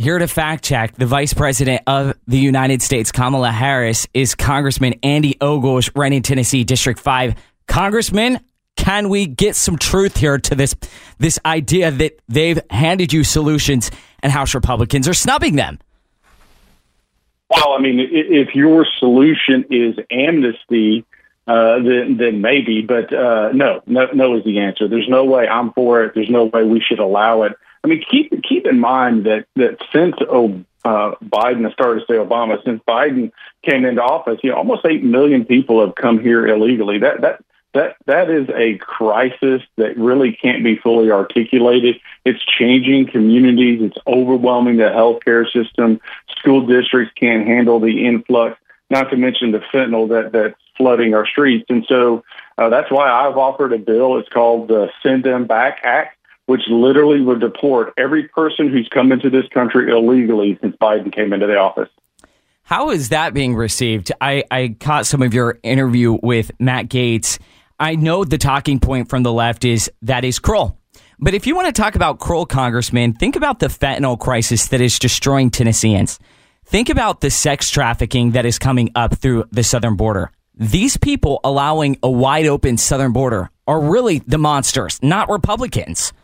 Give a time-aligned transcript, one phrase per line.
[0.00, 4.94] Here to fact check, the Vice President of the United States, Kamala Harris, is Congressman
[5.02, 7.34] Andy Ogles, running Tennessee District 5.
[7.66, 8.38] Congressman,
[8.76, 10.76] can we get some truth here to this
[11.18, 13.90] this idea that they've handed you solutions
[14.22, 15.80] and House Republicans are snubbing them?
[17.50, 21.04] Well, I mean, if your solution is amnesty,
[21.48, 24.86] uh, then, then maybe, but uh, no, no, no is the answer.
[24.86, 26.14] There's no way I'm for it.
[26.14, 27.54] There's no way we should allow it.
[27.84, 32.06] I mean, keep keep in mind that that since oh, uh, Biden, I started to
[32.06, 33.32] say Obama, since Biden
[33.62, 36.98] came into office, you know, almost eight million people have come here illegally.
[36.98, 37.40] That that
[37.74, 42.00] that that is a crisis that really can't be fully articulated.
[42.24, 43.80] It's changing communities.
[43.82, 46.00] It's overwhelming the healthcare system.
[46.38, 48.58] School districts can't handle the influx.
[48.90, 51.66] Not to mention the fentanyl that that's flooding our streets.
[51.68, 52.24] And so
[52.56, 54.18] uh, that's why I've offered a bill.
[54.18, 56.17] It's called the Send Them Back Act,
[56.48, 61.34] which literally would deport every person who's come into this country illegally since Biden came
[61.34, 61.90] into the office.
[62.62, 64.12] How is that being received?
[64.18, 67.38] I, I caught some of your interview with Matt Gaetz.
[67.78, 70.78] I know the talking point from the left is that is cruel.
[71.18, 74.80] But if you want to talk about cruel, Congressman, think about the fentanyl crisis that
[74.80, 76.18] is destroying Tennesseans.
[76.64, 80.32] Think about the sex trafficking that is coming up through the southern border.
[80.54, 86.14] These people allowing a wide open southern border are really the monsters, not Republicans.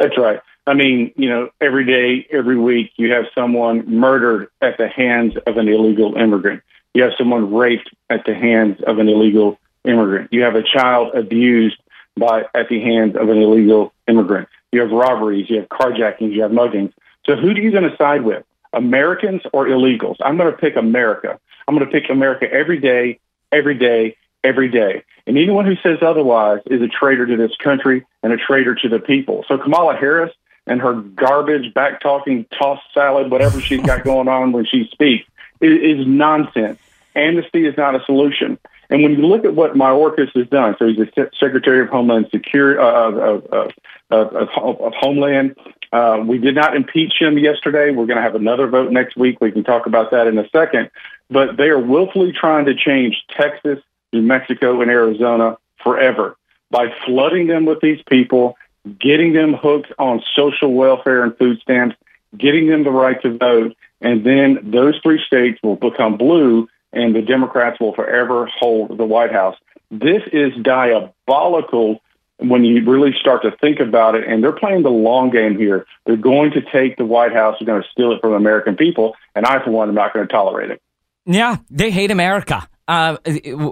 [0.00, 0.40] That's right.
[0.66, 5.34] I mean, you know, every day, every week, you have someone murdered at the hands
[5.46, 6.62] of an illegal immigrant.
[6.94, 10.32] You have someone raped at the hands of an illegal immigrant.
[10.32, 11.76] You have a child abused
[12.16, 14.48] by at the hands of an illegal immigrant.
[14.72, 15.50] You have robberies.
[15.50, 16.32] You have carjackings.
[16.32, 16.92] You have muggings.
[17.26, 18.44] So who are you going to side with?
[18.72, 20.16] Americans or illegals?
[20.20, 21.38] I'm going to pick America.
[21.68, 23.20] I'm going to pick America every day,
[23.52, 25.04] every day, every day.
[25.26, 28.88] And anyone who says otherwise is a traitor to this country and a traitor to
[28.88, 29.44] the people.
[29.48, 30.32] So Kamala Harris
[30.66, 35.26] and her garbage, back talking, toss salad, whatever she's got going on when she speaks,
[35.60, 36.78] is, nonsense.
[37.14, 38.58] Amnesty is not a solution.
[38.88, 42.28] And when you look at what Mayorkas has done, so he's the Secretary of Homeland
[42.30, 43.72] Security uh, of, of,
[44.10, 45.56] of, of, Homeland.
[45.92, 47.90] Uh, we did not impeach him yesterday.
[47.90, 49.40] We're going to have another vote next week.
[49.40, 50.90] We can talk about that in a second.
[51.30, 53.78] But they are willfully trying to change Texas,
[54.12, 56.36] New Mexico, and Arizona forever
[56.70, 58.56] by flooding them with these people,
[58.98, 61.96] getting them hooked on social welfare and food stamps,
[62.36, 67.14] getting them the right to vote, and then those three states will become blue and
[67.14, 69.56] the Democrats will forever hold the White House.
[69.90, 72.00] This is diabolical
[72.38, 74.26] when you really start to think about it.
[74.26, 75.86] And they're playing the long game here.
[76.04, 77.56] They're going to take the White House.
[77.58, 79.14] They're going to steal it from American people.
[79.34, 80.82] And I, for one, am not going to tolerate it.
[81.26, 82.66] Yeah, they hate America.
[82.90, 83.16] Uh,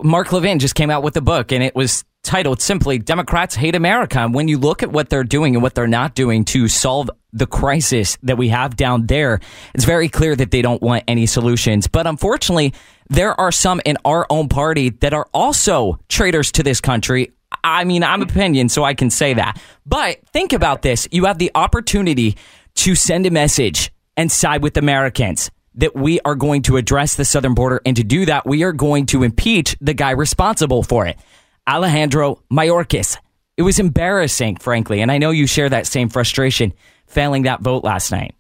[0.05, 3.75] Mark Levin just came out with a book, and it was titled simply Democrats Hate
[3.75, 4.21] America.
[4.21, 7.11] And when you look at what they're doing and what they're not doing to solve
[7.33, 9.41] the crisis that we have down there,
[9.75, 11.89] it's very clear that they don't want any solutions.
[11.89, 12.75] But unfortunately,
[13.09, 17.33] there are some in our own party that are also traitors to this country.
[17.65, 19.61] I mean, I'm opinion, so I can say that.
[19.85, 21.09] But think about this.
[21.11, 22.37] You have the opportunity
[22.77, 27.25] to send a message and side with Americans that we are going to address the
[27.25, 27.81] southern border.
[27.87, 31.19] And to do that, we are going to impeach the guy responsible for it,
[31.69, 33.17] Alejandro Mayorkas.
[33.57, 35.01] It was embarrassing, frankly.
[35.01, 36.73] And I know you share that same frustration
[37.07, 38.35] failing that vote last night.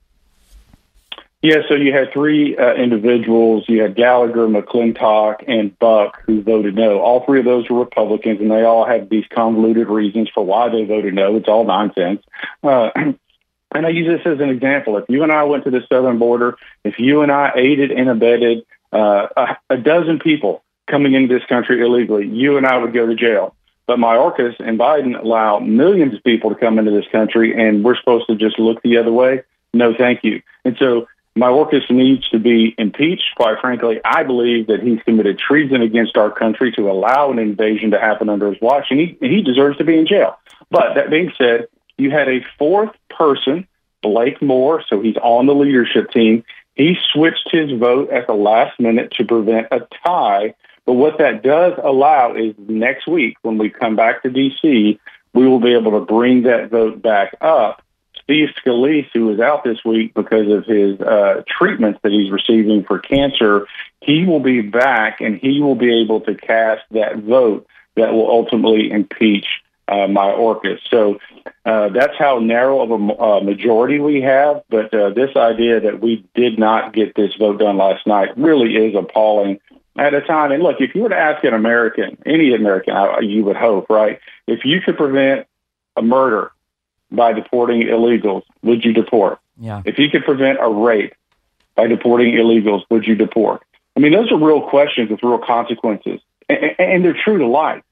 [1.41, 3.65] Yeah, so you had three uh, individuals.
[3.69, 6.98] You had Gallagher, McClintock, and Buck who voted no.
[6.98, 10.69] All three of those were Republicans, and they all had these convoluted reasons for why
[10.69, 11.37] they voted no.
[11.37, 12.25] It's all nonsense.
[12.62, 12.91] Uh,
[13.74, 14.96] and I use this as an example.
[14.96, 18.08] If you and I went to the southern border, if you and I aided and
[18.08, 22.94] abetted uh, a, a dozen people coming into this country illegally, you and I would
[22.94, 23.54] go to jail.
[23.86, 27.96] But Mayorkas and Biden allow millions of people to come into this country, and we're
[27.96, 29.42] supposed to just look the other way.
[29.72, 30.42] No, thank you.
[30.64, 31.06] And so
[31.38, 33.34] Mayorkas needs to be impeached.
[33.36, 37.92] Quite frankly, I believe that he's committed treason against our country to allow an invasion
[37.92, 40.38] to happen under his watch, and he, he deserves to be in jail.
[40.70, 41.68] But that being said,
[41.98, 43.66] you had a fourth person,
[44.03, 46.44] Blake Moore, so he's on the leadership team.
[46.74, 50.54] He switched his vote at the last minute to prevent a tie.
[50.86, 54.98] But what that does allow is next week, when we come back to D.C.,
[55.34, 57.83] we will be able to bring that vote back up
[58.28, 62.84] Steve Scalise, who was out this week because of his uh, treatments that he's receiving
[62.84, 63.66] for cancer,
[64.03, 67.66] he will be back and he will be able to cast that vote
[67.97, 69.47] that will ultimately impeach
[69.88, 70.78] uh, Mayorkas.
[70.90, 71.18] So
[71.64, 74.62] uh, that's how narrow of a uh, majority we have.
[74.68, 78.76] But uh, this idea that we did not get this vote done last night really
[78.76, 79.60] is appalling
[79.96, 80.52] at a time.
[80.52, 84.20] And look, if you were to ask an American, any American, you would hope, right?
[84.46, 85.46] If you could prevent
[85.96, 86.52] a murder
[87.10, 89.38] by deporting illegals, would you deport?
[89.58, 89.82] Yeah.
[89.84, 91.14] If you could prevent a rape
[91.74, 93.62] by deporting illegals, would you deport?
[93.96, 97.82] I mean, those are real questions with real consequences, and, and they're true to life.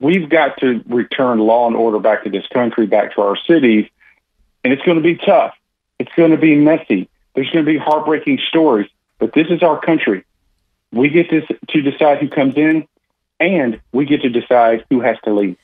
[0.00, 3.88] We've got to return law and order back to this country, back to our cities,
[4.62, 5.54] and it's going to be tough.
[5.98, 7.08] It's going to be messy.
[7.34, 8.88] There's going to be heartbreaking stories,
[9.18, 10.24] but this is our country.
[10.92, 12.86] We get to, to decide who comes in,
[13.40, 15.56] and we get to decide who has to leave.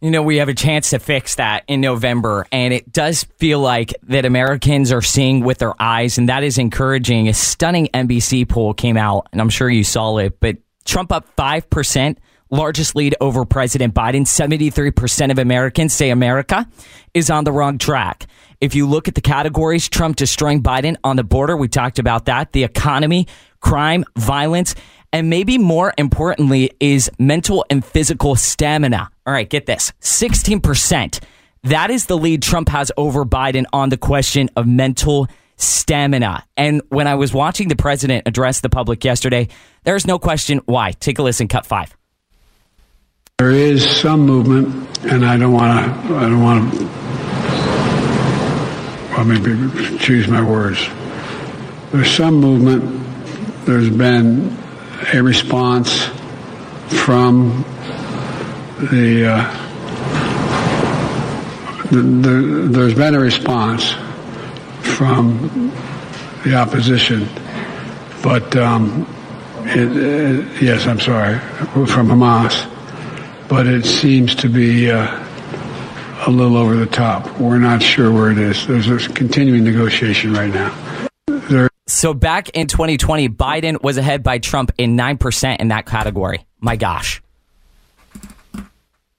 [0.00, 3.60] You know, we have a chance to fix that in November, and it does feel
[3.60, 7.28] like that Americans are seeing with their eyes, and that is encouraging.
[7.28, 11.34] A stunning NBC poll came out, and I'm sure you saw it, but Trump up
[11.36, 12.16] 5%,
[12.50, 14.22] largest lead over President Biden.
[14.22, 16.68] 73% of Americans say America
[17.12, 18.26] is on the wrong track.
[18.60, 22.26] If you look at the categories, Trump destroying Biden on the border, we talked about
[22.26, 23.26] that, the economy,
[23.60, 24.74] crime, violence,
[25.12, 29.10] and maybe more importantly is mental and physical stamina.
[29.26, 31.22] All right, get this 16%.
[31.64, 36.44] That is the lead Trump has over Biden on the question of mental stamina.
[36.56, 39.48] And when I was watching the president address the public yesterday,
[39.84, 40.92] there's no question why.
[40.92, 41.96] Take a listen, cut five.
[43.44, 46.16] There is some movement, and I don't want to.
[46.16, 46.84] I don't want to.
[49.10, 50.88] Well, maybe choose my words.
[51.92, 53.04] There's some movement.
[53.66, 54.56] There's been
[55.12, 56.04] a response
[57.04, 57.66] from
[58.78, 59.44] the, uh,
[61.90, 63.90] the, the, there's been a response
[64.96, 65.70] from
[66.44, 67.28] the opposition,
[68.22, 69.06] but um,
[69.66, 71.38] it, it, yes, I'm sorry,
[71.84, 72.70] from Hamas,
[73.48, 75.06] but it seems to be uh,
[76.26, 77.38] a little over the top.
[77.38, 78.66] We're not sure where it is.
[78.66, 80.74] There's a continuing negotiation right now.
[81.26, 86.46] There so back in 2020, Biden was ahead by Trump in 9% in that category.
[86.60, 87.22] My gosh.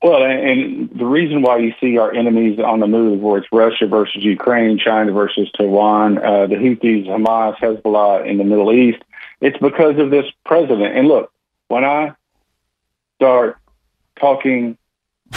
[0.02, 3.88] Well, and the reason why you see our enemies on the move, where it's Russia
[3.88, 9.02] versus Ukraine, China versus Taiwan, uh, the Houthis, Hamas, Hezbollah in the Middle East,
[9.42, 10.96] it's because of this president.
[10.96, 11.32] And look,
[11.70, 12.14] when I
[13.16, 13.58] start
[14.20, 14.78] talking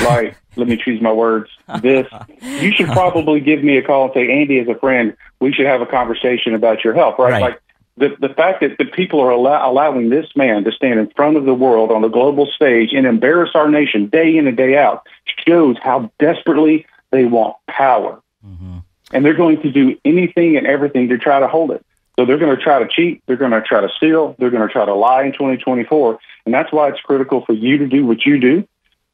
[0.01, 2.07] like, let me choose my words, this,
[2.43, 5.67] you should probably give me a call and say, Andy, as a friend, we should
[5.67, 7.33] have a conversation about your health, right?
[7.33, 7.41] right.
[7.41, 7.63] Like
[7.97, 11.37] the, the fact that the people are allow, allowing this man to stand in front
[11.37, 14.77] of the world on the global stage and embarrass our nation day in and day
[14.77, 15.07] out
[15.47, 18.21] shows how desperately they want power.
[18.47, 18.79] Mm-hmm.
[19.13, 21.85] And they're going to do anything and everything to try to hold it.
[22.19, 23.23] So they're going to try to cheat.
[23.27, 24.35] They're going to try to steal.
[24.41, 26.19] They're going to try to lie in 2024.
[26.47, 28.67] And that's why it's critical for you to do what you do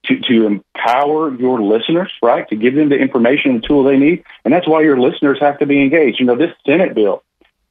[0.05, 2.49] to, to empower your listeners, right?
[2.49, 4.25] To give them the information and the tool they need.
[4.47, 6.19] And that's why your listeners have to be engaged.
[6.19, 7.23] You know, this Senate bill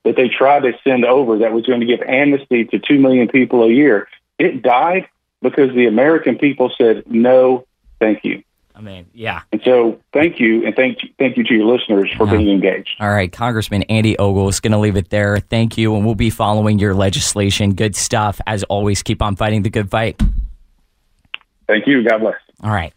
[0.03, 3.27] that they tried to send over that was going to give amnesty to 2 million
[3.27, 4.07] people a year,
[4.37, 5.07] it died
[5.41, 7.65] because the American people said, no,
[7.99, 8.43] thank you.
[8.93, 9.41] Mean, yeah.
[9.51, 12.37] And so thank you, and thank, thank you to your listeners for yeah.
[12.37, 12.91] being engaged.
[12.99, 15.39] All right, Congressman Andy Ogles, going to leave it there.
[15.39, 17.73] Thank you, and we'll be following your legislation.
[17.73, 18.39] Good stuff.
[18.45, 20.21] As always, keep on fighting the good fight.
[21.67, 22.07] Thank you.
[22.07, 22.35] God bless.
[22.61, 22.93] All right.